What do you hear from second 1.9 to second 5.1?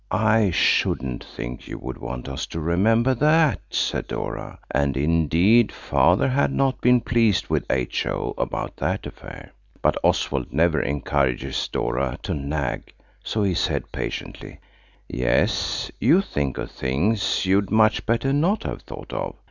want us to remember that," said Dora. And